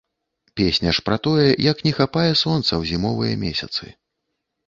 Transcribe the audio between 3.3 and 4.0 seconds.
месяцы.